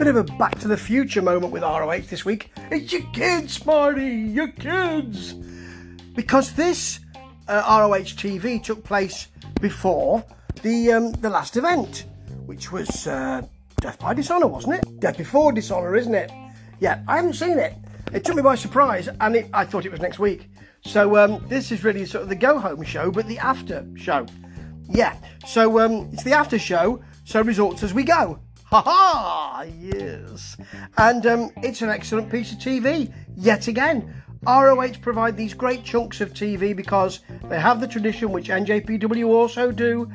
Bit 0.00 0.08
of 0.08 0.16
a 0.16 0.24
back 0.38 0.58
to 0.60 0.66
the 0.66 0.78
future 0.78 1.20
moment 1.20 1.52
with 1.52 1.62
ROH 1.62 2.06
this 2.08 2.24
week. 2.24 2.50
It's 2.70 2.90
your 2.90 3.02
kids, 3.12 3.66
Marty, 3.66 4.06
your 4.06 4.48
kids. 4.48 5.34
Because 6.14 6.54
this 6.54 7.00
uh, 7.48 7.62
ROH 7.68 8.16
TV 8.16 8.64
took 8.64 8.82
place 8.82 9.28
before 9.60 10.24
the 10.62 10.92
um, 10.92 11.12
the 11.12 11.28
last 11.28 11.58
event, 11.58 12.06
which 12.46 12.72
was 12.72 13.06
uh, 13.06 13.42
Death 13.82 13.98
by 13.98 14.14
Dishonor, 14.14 14.46
wasn't 14.46 14.76
it? 14.76 15.00
Death 15.00 15.18
before 15.18 15.52
Dishonor, 15.52 15.94
isn't 15.94 16.14
it? 16.14 16.32
Yeah, 16.78 17.02
I 17.06 17.16
haven't 17.16 17.34
seen 17.34 17.58
it. 17.58 17.74
It 18.10 18.24
took 18.24 18.36
me 18.36 18.42
by 18.42 18.54
surprise, 18.54 19.10
and 19.20 19.36
it, 19.36 19.50
I 19.52 19.66
thought 19.66 19.84
it 19.84 19.92
was 19.92 20.00
next 20.00 20.18
week. 20.18 20.48
So 20.80 21.18
um, 21.18 21.44
this 21.46 21.70
is 21.70 21.84
really 21.84 22.06
sort 22.06 22.22
of 22.22 22.30
the 22.30 22.36
go 22.36 22.58
home 22.58 22.82
show, 22.84 23.10
but 23.10 23.26
the 23.28 23.36
after 23.36 23.86
show. 23.96 24.24
Yeah, 24.88 25.18
so 25.46 25.78
um, 25.78 26.08
it's 26.10 26.24
the 26.24 26.32
after 26.32 26.58
show, 26.58 27.04
so 27.26 27.42
results 27.42 27.82
as 27.82 27.92
we 27.92 28.02
go. 28.02 28.40
Ha 28.70 28.82
ha! 28.82 29.64
Yes. 29.80 30.56
And 30.96 31.26
um, 31.26 31.50
it's 31.56 31.82
an 31.82 31.88
excellent 31.88 32.30
piece 32.30 32.52
of 32.52 32.58
TV, 32.58 33.12
yet 33.36 33.66
again. 33.66 34.22
ROH 34.46 34.92
provide 35.02 35.36
these 35.36 35.54
great 35.54 35.82
chunks 35.82 36.20
of 36.20 36.32
TV 36.32 36.74
because 36.74 37.18
they 37.48 37.58
have 37.58 37.80
the 37.80 37.88
tradition 37.88 38.30
which 38.30 38.48
NJPW 38.48 39.26
also 39.26 39.72
do. 39.72 40.08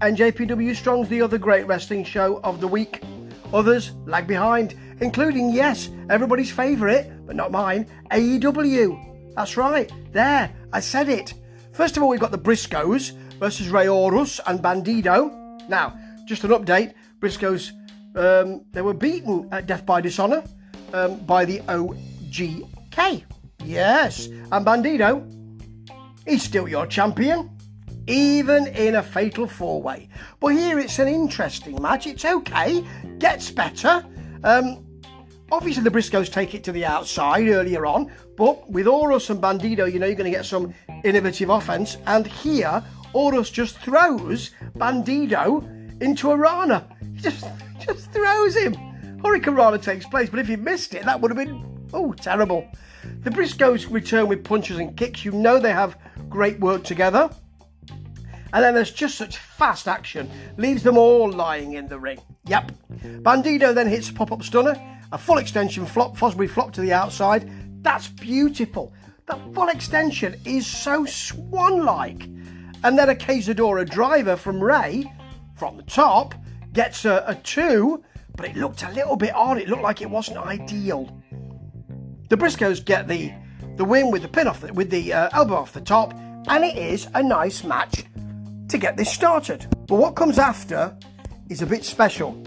NJPW 0.00 0.74
Strong's 0.74 1.08
the 1.08 1.22
other 1.22 1.38
great 1.38 1.64
wrestling 1.68 2.02
show 2.02 2.40
of 2.42 2.60
the 2.60 2.66
week. 2.66 3.04
Others 3.54 3.92
lag 4.04 4.26
behind, 4.26 4.74
including, 5.00 5.50
yes, 5.50 5.88
everybody's 6.10 6.50
favourite, 6.50 7.24
but 7.24 7.36
not 7.36 7.52
mine, 7.52 7.86
AEW. 8.10 9.34
That's 9.36 9.56
right, 9.56 9.92
there, 10.10 10.52
I 10.72 10.80
said 10.80 11.08
it. 11.08 11.34
First 11.72 11.96
of 11.96 12.02
all, 12.02 12.08
we've 12.08 12.18
got 12.18 12.32
the 12.32 12.38
Briscoes 12.38 13.12
versus 13.38 13.68
Rey 13.68 13.86
Horus 13.86 14.40
and 14.44 14.58
Bandido. 14.58 15.68
Now, 15.68 15.96
just 16.26 16.42
an 16.42 16.50
update 16.50 16.94
Briscoes, 17.22 17.70
um, 18.14 18.64
they 18.72 18.82
were 18.82 18.94
beaten 18.94 19.48
at 19.52 19.66
Death 19.66 19.86
by 19.86 20.00
Dishonor 20.00 20.44
um, 20.92 21.18
by 21.20 21.44
the 21.44 21.60
OGK. 21.60 23.24
Yes, 23.64 24.26
and 24.26 24.66
Bandido, 24.66 25.24
he's 26.26 26.42
still 26.42 26.68
your 26.68 26.86
champion, 26.86 27.50
even 28.06 28.66
in 28.68 28.96
a 28.96 29.02
fatal 29.02 29.46
four 29.46 29.80
way. 29.80 30.08
But 30.40 30.48
here 30.48 30.78
it's 30.78 30.98
an 30.98 31.08
interesting 31.08 31.80
match. 31.80 32.06
It's 32.06 32.24
okay, 32.24 32.84
gets 33.18 33.50
better. 33.50 34.04
Um, 34.42 34.84
obviously, 35.50 35.84
the 35.84 35.90
Briscoes 35.90 36.30
take 36.30 36.54
it 36.54 36.64
to 36.64 36.72
the 36.72 36.84
outside 36.84 37.46
earlier 37.48 37.86
on, 37.86 38.10
but 38.36 38.68
with 38.70 38.86
Horus 38.86 39.30
and 39.30 39.40
Bandido, 39.40 39.90
you 39.90 39.98
know 39.98 40.06
you're 40.06 40.16
going 40.16 40.30
to 40.30 40.36
get 40.36 40.46
some 40.46 40.74
innovative 41.04 41.48
offense. 41.48 41.96
And 42.06 42.26
here, 42.26 42.82
Horus 43.12 43.50
just 43.50 43.78
throws 43.78 44.50
Bandido 44.76 46.02
into 46.02 46.32
a 46.32 46.36
Rana. 46.36 46.88
Just, 47.14 47.44
just 47.84 48.12
throws 48.12 48.56
him. 48.56 48.74
Hurricane 49.24 49.54
Rana 49.54 49.78
takes 49.78 50.06
place, 50.06 50.28
but 50.28 50.40
if 50.40 50.48
he 50.48 50.56
missed 50.56 50.94
it, 50.94 51.04
that 51.04 51.20
would 51.20 51.30
have 51.30 51.38
been, 51.38 51.88
oh, 51.92 52.12
terrible. 52.12 52.68
The 53.20 53.30
Briscoes 53.30 53.90
return 53.90 54.28
with 54.28 54.44
punches 54.44 54.78
and 54.78 54.96
kicks. 54.96 55.24
You 55.24 55.32
know 55.32 55.58
they 55.58 55.72
have 55.72 55.96
great 56.28 56.58
work 56.60 56.84
together. 56.84 57.30
And 58.52 58.62
then 58.62 58.74
there's 58.74 58.90
just 58.90 59.16
such 59.16 59.38
fast 59.38 59.88
action, 59.88 60.30
leaves 60.58 60.82
them 60.82 60.98
all 60.98 61.30
lying 61.30 61.72
in 61.74 61.88
the 61.88 61.98
ring. 61.98 62.20
Yep. 62.46 62.72
Bandido 63.22 63.74
then 63.74 63.88
hits 63.88 64.10
a 64.10 64.12
pop 64.12 64.30
up 64.32 64.42
stunner, 64.42 64.76
a 65.10 65.18
full 65.18 65.38
extension 65.38 65.86
flop, 65.86 66.16
Fosbury 66.16 66.50
flop 66.50 66.72
to 66.72 66.80
the 66.80 66.92
outside. 66.92 67.50
That's 67.82 68.08
beautiful. 68.08 68.92
That 69.26 69.40
full 69.54 69.68
extension 69.68 70.38
is 70.44 70.66
so 70.66 71.06
swan 71.06 71.84
like. 71.84 72.24
And 72.84 72.98
then 72.98 73.08
a 73.08 73.14
Cazadora 73.14 73.88
driver 73.88 74.36
from 74.36 74.62
Rey 74.62 75.10
from 75.56 75.76
the 75.76 75.84
top 75.84 76.34
gets 76.72 77.04
a, 77.04 77.24
a 77.26 77.34
two, 77.34 78.02
but 78.36 78.46
it 78.46 78.56
looked 78.56 78.82
a 78.82 78.90
little 78.92 79.16
bit 79.16 79.34
odd. 79.34 79.58
It 79.58 79.68
looked 79.68 79.82
like 79.82 80.00
it 80.02 80.10
wasn't 80.10 80.38
ideal. 80.38 81.16
The 82.28 82.36
Briscoes 82.36 82.84
get 82.84 83.08
the 83.08 83.32
the 83.76 83.84
win 83.84 84.10
with 84.10 84.22
the 84.22 84.28
pin 84.28 84.46
off 84.46 84.60
the, 84.60 84.72
with 84.72 84.90
the 84.90 85.12
uh, 85.12 85.30
elbow 85.32 85.56
off 85.56 85.72
the 85.72 85.80
top, 85.80 86.14
and 86.48 86.64
it 86.64 86.76
is 86.76 87.08
a 87.14 87.22
nice 87.22 87.64
match 87.64 88.04
to 88.68 88.78
get 88.78 88.96
this 88.96 89.10
started. 89.10 89.66
But 89.86 89.96
what 89.96 90.14
comes 90.14 90.38
after 90.38 90.96
is 91.48 91.62
a 91.62 91.66
bit 91.66 91.84
special, 91.84 92.42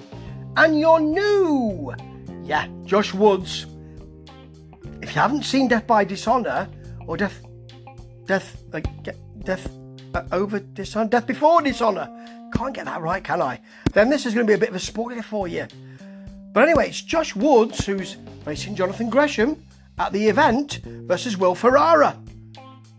and 0.57 0.79
you're 0.79 0.99
new. 0.99 1.93
Yeah, 2.43 2.67
Josh 2.83 3.13
Woods. 3.13 3.65
If 5.01 5.15
you 5.15 5.21
haven't 5.21 5.43
seen 5.43 5.67
Death 5.67 5.85
by 5.85 6.03
Dishonor 6.03 6.67
or 7.05 7.17
Death, 7.17 7.45
Death, 8.25 8.63
uh, 8.73 8.81
Death 9.43 9.69
uh, 10.13 10.23
over 10.31 10.59
Dishonor, 10.59 11.09
Death 11.09 11.27
before 11.27 11.61
Dishonor, 11.61 12.09
can't 12.55 12.73
get 12.73 12.85
that 12.85 13.01
right, 13.01 13.23
can 13.23 13.41
I? 13.41 13.59
Then 13.93 14.09
this 14.09 14.25
is 14.25 14.33
going 14.33 14.45
to 14.45 14.49
be 14.49 14.55
a 14.55 14.57
bit 14.57 14.69
of 14.69 14.75
a 14.75 14.79
spoiler 14.79 15.21
for 15.21 15.47
you. 15.47 15.67
But 16.53 16.63
anyway, 16.63 16.87
it's 16.87 17.01
Josh 17.01 17.35
Woods 17.35 17.85
who's 17.85 18.17
facing 18.45 18.75
Jonathan 18.75 19.09
Gresham 19.09 19.61
at 19.97 20.13
the 20.13 20.27
event 20.27 20.79
versus 20.85 21.37
Will 21.37 21.55
Ferrara. 21.55 22.17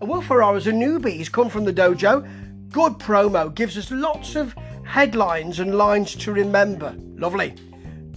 And 0.00 0.10
Will 0.10 0.20
Ferrara's 0.20 0.66
a 0.66 0.72
newbie. 0.72 1.14
He's 1.14 1.30
come 1.30 1.48
from 1.48 1.64
the 1.64 1.72
dojo. 1.72 2.28
Good 2.70 2.94
promo. 2.94 3.54
Gives 3.54 3.78
us 3.78 3.90
lots 3.90 4.36
of 4.36 4.54
headlines 4.84 5.58
and 5.60 5.76
lines 5.76 6.14
to 6.16 6.32
remember. 6.32 6.94
Lovely. 7.14 7.54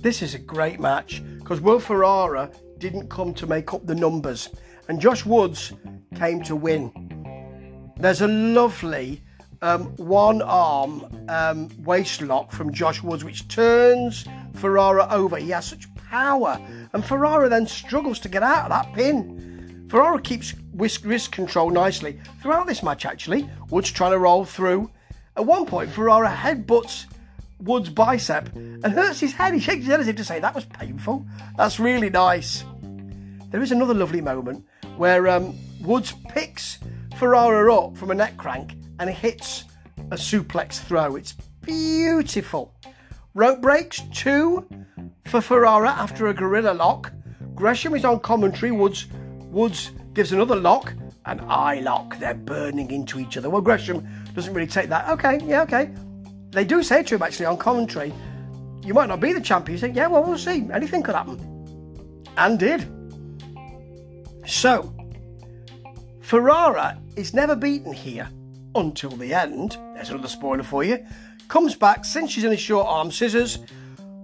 This 0.01 0.21
is 0.21 0.35
a 0.35 0.39
great 0.39 0.79
match 0.79 1.21
because 1.37 1.61
Will 1.61 1.79
Ferrara 1.79 2.51
didn't 2.77 3.09
come 3.09 3.33
to 3.35 3.47
make 3.47 3.73
up 3.73 3.85
the 3.85 3.95
numbers 3.95 4.49
and 4.89 4.99
Josh 4.99 5.25
Woods 5.25 5.71
came 6.15 6.41
to 6.43 6.55
win. 6.55 6.91
There's 7.97 8.21
a 8.21 8.27
lovely 8.27 9.21
um, 9.61 9.85
one 9.97 10.41
arm 10.41 11.05
um, 11.29 11.69
waist 11.83 12.21
lock 12.21 12.51
from 12.51 12.73
Josh 12.73 13.03
Woods 13.03 13.23
which 13.23 13.47
turns 13.47 14.25
Ferrara 14.55 15.07
over. 15.09 15.37
He 15.37 15.49
has 15.49 15.67
such 15.67 15.93
power, 15.95 16.59
and 16.93 17.03
Ferrara 17.03 17.49
then 17.49 17.67
struggles 17.67 18.19
to 18.19 18.29
get 18.29 18.43
out 18.43 18.63
of 18.63 18.69
that 18.69 18.93
pin. 18.93 19.87
Ferrara 19.89 20.21
keeps 20.21 20.53
wrist 20.73 21.31
control 21.31 21.69
nicely 21.69 22.19
throughout 22.41 22.67
this 22.67 22.83
match, 22.83 23.05
actually. 23.05 23.49
Woods 23.69 23.91
trying 23.91 24.11
to 24.11 24.19
roll 24.19 24.45
through. 24.45 24.89
At 25.35 25.45
one 25.45 25.65
point, 25.65 25.91
Ferrara 25.91 26.29
headbutts 26.29 27.05
Woods' 27.59 27.89
bicep 27.89 28.55
and 28.55 28.85
hurts 28.85 29.19
his 29.19 29.33
head. 29.33 29.53
He 29.53 29.59
shakes 29.59 29.79
his 29.79 29.87
head 29.87 29.99
as 29.99 30.07
if 30.07 30.15
to 30.15 30.23
say, 30.23 30.39
That 30.39 30.55
was 30.55 30.65
painful. 30.65 31.25
That's 31.57 31.79
really 31.79 32.09
nice. 32.09 32.63
There 33.51 33.61
is 33.61 33.71
another 33.71 33.93
lovely 33.93 34.21
moment 34.21 34.65
where 34.95 35.27
um, 35.27 35.57
Woods 35.81 36.13
picks 36.29 36.79
Ferrara 37.17 37.73
up 37.73 37.97
from 37.97 38.11
a 38.11 38.15
neck 38.15 38.37
crank 38.37 38.75
and 38.99 39.09
it 39.09 39.15
hits 39.15 39.63
a 40.11 40.15
suplex 40.15 40.79
throw. 40.79 41.15
It's 41.15 41.33
beautiful. 41.61 42.75
Rope 43.33 43.61
breaks, 43.61 44.01
two 44.13 44.67
for 45.25 45.41
Ferrara 45.41 45.89
after 45.89 46.27
a 46.27 46.33
gorilla 46.33 46.73
lock. 46.73 47.11
Gresham 47.55 47.95
is 47.95 48.05
on 48.05 48.19
commentary. 48.19 48.71
Woods 48.71 49.07
Woods 49.51 49.91
gives 50.13 50.31
another 50.31 50.55
lock, 50.55 50.93
an 51.25 51.39
eye 51.47 51.79
lock. 51.79 52.19
They're 52.19 52.35
burning 52.35 52.91
into 52.91 53.19
each 53.19 53.37
other. 53.37 53.49
Well, 53.49 53.61
Gresham 53.61 54.07
doesn't 54.35 54.53
really 54.53 54.67
take 54.67 54.89
that. 54.89 55.09
Okay, 55.09 55.39
yeah, 55.43 55.63
okay. 55.63 55.91
They 56.51 56.65
do 56.65 56.83
say 56.83 57.03
to 57.03 57.15
him 57.15 57.21
actually 57.23 57.47
on 57.47 57.57
commentary, 57.57 58.13
you 58.83 58.93
might 58.93 59.07
not 59.07 59.19
be 59.19 59.33
the 59.33 59.41
champion. 59.41 59.77
He 59.77 59.79
said, 59.79 59.95
yeah, 59.95 60.07
well, 60.07 60.23
we'll 60.23 60.37
see. 60.37 60.67
Anything 60.71 61.03
could 61.03 61.15
happen. 61.15 62.25
And 62.37 62.59
did. 62.59 62.87
So, 64.45 64.93
Ferrara 66.21 66.99
is 67.15 67.33
never 67.33 67.55
beaten 67.55 67.91
here 67.91 68.29
until 68.75 69.11
the 69.11 69.33
end. 69.33 69.77
There's 69.93 70.09
another 70.09 70.27
spoiler 70.27 70.63
for 70.63 70.83
you. 70.83 71.05
Comes 71.47 71.75
back, 71.75 72.05
cinches 72.05 72.43
in 72.43 72.51
his 72.51 72.59
short 72.59 72.87
arm 72.87 73.11
scissors, 73.11 73.59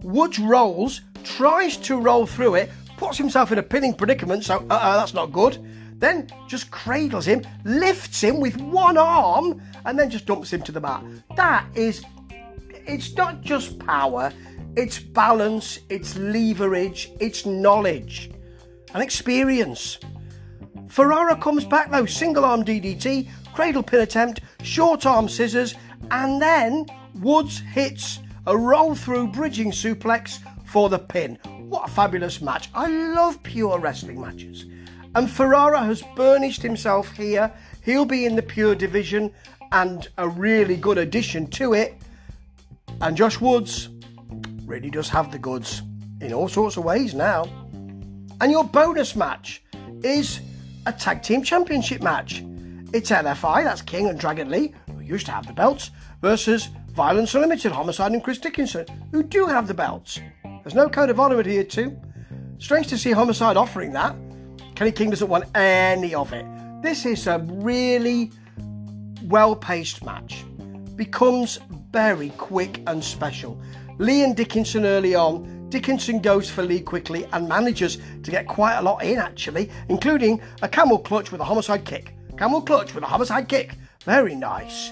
Woods 0.01 0.37
rolls, 0.37 1.01
tries 1.23 1.77
to 1.77 1.99
roll 1.99 2.27
through 2.27 2.55
it, 2.55 2.69
puts 2.97 3.17
himself 3.17 3.51
in 3.51 3.57
a 3.57 3.63
pinning 3.63 3.93
predicament, 3.93 4.43
so 4.43 4.57
uh 4.69 4.73
uh 4.73 4.97
that's 4.97 5.13
not 5.13 5.31
good. 5.31 5.57
Then 5.97 6.27
just 6.47 6.69
cradles 6.71 7.25
him, 7.25 7.41
lifts 7.63 8.21
him 8.21 8.39
with 8.39 8.57
one 8.57 8.97
arm, 8.97 9.61
and 9.85 9.97
then 9.97 10.09
just 10.09 10.25
dumps 10.25 10.51
him 10.53 10.61
to 10.63 10.71
the 10.71 10.81
mat. 10.81 11.03
That 11.35 11.65
is, 11.73 12.03
it's 12.69 13.15
not 13.15 13.41
just 13.41 13.79
power, 13.79 14.31
it's 14.75 14.99
balance, 14.99 15.79
it's 15.89 16.15
leverage, 16.17 17.11
it's 17.19 17.45
knowledge 17.45 18.29
and 18.93 19.01
experience. 19.01 19.97
Ferrara 20.87 21.35
comes 21.37 21.65
back 21.65 21.89
though, 21.91 22.05
single 22.05 22.45
arm 22.45 22.63
DDT, 22.63 23.27
cradle 23.55 23.81
pin 23.81 24.01
attempt, 24.01 24.41
short 24.63 25.05
arm 25.05 25.29
scissors, 25.29 25.75
and 26.11 26.41
then 26.41 26.85
Woods 27.21 27.59
hits 27.59 28.19
a 28.45 28.55
roll 28.55 28.95
through 28.95 29.27
bridging 29.27 29.71
suplex 29.71 30.39
for 30.65 30.89
the 30.89 30.99
pin. 30.99 31.39
What 31.69 31.89
a 31.89 31.91
fabulous 31.91 32.41
match. 32.41 32.69
I 32.75 32.87
love 32.87 33.41
pure 33.43 33.79
wrestling 33.79 34.19
matches. 34.19 34.65
And 35.15 35.31
Ferrara 35.31 35.81
has 35.85 36.03
burnished 36.17 36.61
himself 36.61 37.15
here. 37.15 37.49
He'll 37.81 38.05
be 38.05 38.25
in 38.25 38.35
the 38.35 38.41
pure 38.41 38.75
division 38.75 39.31
and 39.71 40.05
a 40.17 40.27
really 40.27 40.75
good 40.75 40.97
addition 40.97 41.47
to 41.51 41.73
it. 41.73 41.95
And 42.99 43.15
Josh 43.15 43.39
Woods 43.39 43.87
really 44.65 44.89
does 44.89 45.07
have 45.07 45.31
the 45.31 45.39
goods 45.39 45.81
in 46.19 46.33
all 46.33 46.49
sorts 46.49 46.75
of 46.75 46.83
ways 46.83 47.13
now. 47.13 47.45
And 48.41 48.51
your 48.51 48.65
bonus 48.65 49.15
match 49.15 49.63
is 50.03 50.41
a 50.85 50.91
tag 50.91 51.23
team 51.23 51.41
championship 51.41 52.03
match. 52.03 52.43
It's 52.95 53.11
LFI, 53.11 53.65
that's 53.65 53.81
King 53.81 54.07
and 54.07 54.17
Dragon 54.17 54.49
Lee, 54.49 54.73
who 54.89 55.01
used 55.01 55.25
to 55.25 55.33
have 55.33 55.45
the 55.45 55.51
belts, 55.51 55.91
versus 56.21 56.69
Violence 56.91 57.35
Unlimited, 57.35 57.73
Homicide 57.73 58.13
and 58.13 58.23
Chris 58.23 58.37
Dickinson, 58.37 58.85
who 59.11 59.21
do 59.21 59.47
have 59.47 59.67
the 59.67 59.73
belts. 59.73 60.21
There's 60.63 60.75
no 60.75 60.87
code 60.87 61.09
of 61.09 61.19
honour 61.19 61.41
adhered 61.41 61.69
to. 61.71 61.93
Strange 62.57 62.87
to 62.87 62.97
see 62.97 63.11
Homicide 63.11 63.57
offering 63.57 63.91
that. 63.91 64.15
Kenny 64.75 64.93
King 64.93 65.09
doesn't 65.09 65.27
want 65.27 65.43
any 65.57 66.15
of 66.15 66.31
it. 66.31 66.45
This 66.81 67.05
is 67.05 67.27
a 67.27 67.39
really 67.39 68.31
well 69.23 69.57
paced 69.57 70.05
match. 70.05 70.45
Becomes 70.95 71.59
very 71.91 72.29
quick 72.37 72.81
and 72.87 73.03
special. 73.03 73.61
Lee 73.97 74.23
and 74.23 74.37
Dickinson 74.37 74.85
early 74.85 75.15
on. 75.15 75.67
Dickinson 75.67 76.21
goes 76.21 76.49
for 76.49 76.63
Lee 76.63 76.79
quickly 76.79 77.27
and 77.33 77.49
manages 77.49 77.97
to 78.23 78.31
get 78.31 78.47
quite 78.47 78.77
a 78.77 78.81
lot 78.81 79.03
in 79.03 79.19
actually, 79.19 79.69
including 79.89 80.39
a 80.61 80.69
camel 80.69 80.97
clutch 80.97 81.33
with 81.33 81.41
a 81.41 81.43
homicide 81.43 81.83
kick. 81.83 82.13
Camel 82.37 82.61
clutch 82.61 82.93
with 82.93 83.03
a 83.03 83.07
homicide 83.07 83.47
kick. 83.47 83.75
Very 84.03 84.35
nice. 84.35 84.91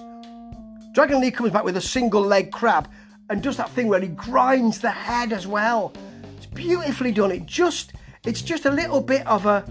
Dragon 0.93 1.19
Lee 1.19 1.31
comes 1.31 1.51
back 1.51 1.63
with 1.63 1.75
a 1.75 1.81
single 1.81 2.21
leg 2.21 2.51
crab 2.51 2.89
and 3.29 3.41
does 3.41 3.57
that 3.57 3.69
thing 3.71 3.87
where 3.87 3.99
he 3.99 4.07
grinds 4.07 4.79
the 4.79 4.91
head 4.91 5.33
as 5.33 5.45
well. 5.45 5.93
It's 6.37 6.45
beautifully 6.45 7.11
done. 7.11 7.31
It 7.31 7.45
just 7.45 7.93
it's 8.25 8.41
just 8.41 8.65
a 8.65 8.71
little 8.71 9.01
bit 9.01 9.25
of 9.27 9.45
a 9.45 9.65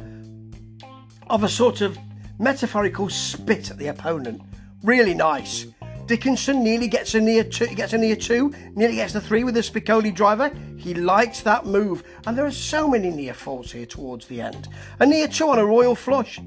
of 1.28 1.44
a 1.44 1.48
sort 1.48 1.80
of 1.80 1.96
metaphorical 2.38 3.08
spit 3.08 3.70
at 3.70 3.78
the 3.78 3.86
opponent. 3.86 4.42
Really 4.82 5.14
nice. 5.14 5.66
Dickinson 6.06 6.62
nearly 6.62 6.88
gets 6.88 7.14
a 7.14 7.20
near 7.20 7.44
two, 7.44 7.69
gets 7.69 7.92
a 7.92 7.98
near 7.98 8.16
two, 8.16 8.52
nearly 8.74 8.96
gets 8.96 9.12
the 9.12 9.20
three 9.20 9.44
with 9.44 9.54
the 9.54 9.60
Spicolli 9.60 10.12
driver. 10.12 10.50
He 10.76 10.92
likes 10.92 11.40
that 11.42 11.64
move, 11.64 12.02
and 12.26 12.36
there 12.36 12.44
are 12.44 12.50
so 12.50 12.88
many 12.88 13.10
near 13.10 13.32
falls 13.32 13.70
here 13.70 13.86
towards 13.86 14.26
the 14.26 14.40
end. 14.40 14.69
A 14.98 15.06
near 15.06 15.28
two 15.28 15.48
on 15.48 15.58
a 15.58 15.64
royal 15.64 15.94
flush. 15.94 16.40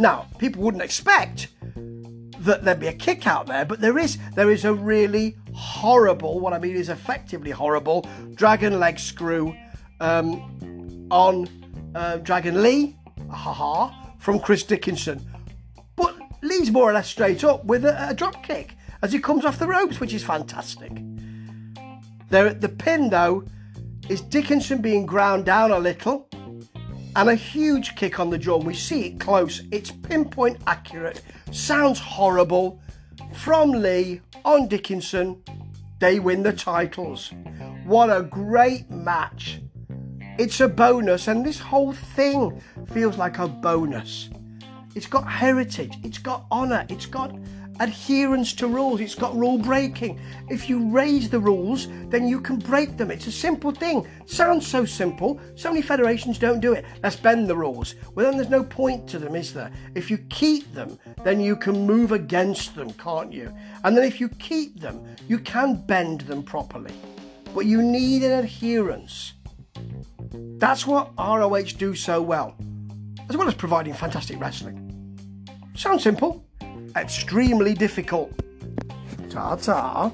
Now, 0.00 0.28
people 0.38 0.62
wouldn't 0.62 0.82
expect 0.82 1.48
that 2.38 2.64
there'd 2.64 2.80
be 2.80 2.86
a 2.86 2.92
kick 2.92 3.26
out 3.26 3.46
there, 3.46 3.66
but 3.66 3.82
there 3.82 3.98
is 3.98 4.16
there 4.34 4.50
is 4.50 4.64
a 4.64 4.72
really 4.72 5.36
horrible, 5.52 6.40
what 6.40 6.54
I 6.54 6.58
mean 6.58 6.74
is 6.74 6.88
effectively 6.88 7.50
horrible, 7.50 8.08
dragon 8.34 8.80
leg 8.80 8.98
screw 8.98 9.54
um, 10.00 11.06
on 11.10 11.50
uh, 11.94 12.16
Dragon 12.16 12.62
Lee, 12.62 12.96
haha, 13.30 13.92
from 14.18 14.40
Chris 14.40 14.62
Dickinson. 14.62 15.20
But 15.96 16.16
Lee's 16.40 16.70
more 16.70 16.88
or 16.88 16.94
less 16.94 17.08
straight 17.08 17.44
up 17.44 17.66
with 17.66 17.84
a, 17.84 18.08
a 18.08 18.14
drop 18.14 18.42
kick 18.42 18.76
as 19.02 19.12
he 19.12 19.18
comes 19.18 19.44
off 19.44 19.58
the 19.58 19.66
ropes, 19.66 20.00
which 20.00 20.14
is 20.14 20.24
fantastic. 20.24 20.92
There, 22.30 22.54
the 22.54 22.70
pin 22.70 23.10
though 23.10 23.44
is 24.08 24.22
Dickinson 24.22 24.80
being 24.80 25.04
ground 25.04 25.44
down 25.44 25.72
a 25.72 25.78
little 25.78 26.29
and 27.16 27.28
a 27.28 27.34
huge 27.34 27.96
kick 27.96 28.20
on 28.20 28.30
the 28.30 28.38
jaw. 28.38 28.58
We 28.58 28.74
see 28.74 29.06
it 29.06 29.20
close. 29.20 29.62
It's 29.70 29.90
pinpoint 29.90 30.58
accurate. 30.66 31.22
Sounds 31.50 31.98
horrible. 31.98 32.80
From 33.34 33.70
Lee 33.70 34.20
on 34.44 34.68
Dickinson, 34.68 35.42
they 35.98 36.18
win 36.18 36.42
the 36.42 36.52
titles. 36.52 37.32
What 37.84 38.10
a 38.10 38.22
great 38.22 38.90
match. 38.90 39.60
It's 40.38 40.60
a 40.60 40.68
bonus, 40.68 41.28
and 41.28 41.44
this 41.44 41.58
whole 41.58 41.92
thing 41.92 42.62
feels 42.92 43.18
like 43.18 43.38
a 43.38 43.46
bonus. 43.46 44.30
It's 44.94 45.06
got 45.06 45.30
heritage, 45.30 45.98
it's 46.02 46.18
got 46.18 46.46
honour, 46.50 46.86
it's 46.88 47.06
got 47.06 47.34
adherence 47.80 48.52
to 48.52 48.68
rules, 48.68 49.00
it's 49.00 49.14
got 49.14 49.34
rule 49.34 49.58
breaking. 49.58 50.20
If 50.48 50.68
you 50.68 50.88
raise 50.90 51.28
the 51.28 51.40
rules, 51.40 51.88
then 52.08 52.28
you 52.28 52.40
can 52.40 52.58
break 52.58 52.96
them. 52.96 53.10
It's 53.10 53.26
a 53.26 53.32
simple 53.32 53.72
thing. 53.72 54.06
Sounds 54.26 54.66
so 54.66 54.84
simple. 54.84 55.40
So 55.56 55.70
many 55.70 55.82
federations 55.82 56.38
don't 56.38 56.60
do 56.60 56.74
it. 56.74 56.84
Let's 57.02 57.16
bend 57.16 57.48
the 57.48 57.56
rules. 57.56 57.94
Well, 58.14 58.26
then 58.26 58.36
there's 58.36 58.50
no 58.50 58.62
point 58.62 59.08
to 59.08 59.18
them, 59.18 59.34
is 59.34 59.52
there? 59.52 59.72
If 59.94 60.10
you 60.10 60.18
keep 60.28 60.72
them, 60.74 60.98
then 61.24 61.40
you 61.40 61.56
can 61.56 61.86
move 61.86 62.12
against 62.12 62.74
them, 62.74 62.92
can't 62.92 63.32
you? 63.32 63.52
And 63.82 63.96
then 63.96 64.04
if 64.04 64.20
you 64.20 64.28
keep 64.28 64.78
them, 64.80 65.04
you 65.26 65.38
can 65.38 65.74
bend 65.74 66.22
them 66.22 66.42
properly. 66.42 66.94
But 67.54 67.66
you 67.66 67.82
need 67.82 68.22
an 68.22 68.32
adherence. 68.44 69.32
That's 70.32 70.86
what 70.86 71.12
ROH 71.18 71.76
do 71.78 71.94
so 71.94 72.20
well, 72.20 72.54
as 73.28 73.36
well 73.36 73.48
as 73.48 73.54
providing 73.54 73.94
fantastic 73.94 74.38
wrestling. 74.38 74.86
Sounds 75.74 76.02
simple, 76.02 76.44
extremely 76.96 77.74
difficult. 77.74 78.32
Ta 79.30 79.56
ta. 79.56 80.12